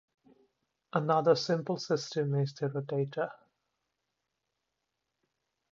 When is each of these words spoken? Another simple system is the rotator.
Another 0.93 1.35
simple 1.35 1.77
system 1.77 2.33
is 2.33 2.55
the 2.55 2.69
rotator. 2.69 3.29